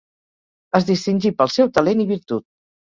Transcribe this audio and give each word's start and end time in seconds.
Es 0.79 0.89
distingí 0.89 1.33
pel 1.43 1.55
seu 1.59 1.71
talent 1.79 2.05
i 2.07 2.11
virtut. 2.17 2.51